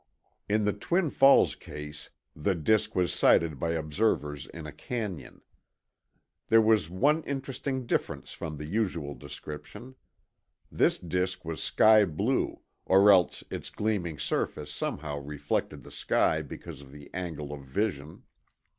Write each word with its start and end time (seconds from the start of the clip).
In 0.49 0.65
the 0.65 0.73
Twin 0.73 1.11
Falls 1.11 1.53
case, 1.53 2.09
the 2.35 2.55
disk 2.55 2.95
was 2.95 3.13
sighted 3.13 3.59
by 3.59 3.73
observers 3.73 4.47
in 4.47 4.65
a 4.65 4.71
canyon. 4.71 5.41
There 6.47 6.59
was 6.59 6.89
one 6.89 7.21
interesting 7.25 7.85
difference 7.85 8.33
from 8.33 8.57
the 8.57 8.65
usual 8.65 9.13
description. 9.13 9.93
This 10.71 10.97
disk 10.97 11.45
was 11.45 11.61
sky 11.61 12.05
blue, 12.05 12.61
or 12.83 13.11
else 13.11 13.43
its 13.51 13.69
gleaming 13.69 14.17
surface 14.17 14.73
somehow 14.73 15.19
reflected 15.19 15.83
the 15.83 15.91
sky 15.91 16.41
because 16.41 16.81
of 16.81 16.91
the 16.91 17.11
angle 17.13 17.53
of 17.53 17.61
vision. 17.63 18.23